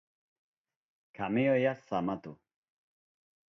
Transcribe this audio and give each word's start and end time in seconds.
kamioia 1.15 1.73
zamatu 1.89 2.37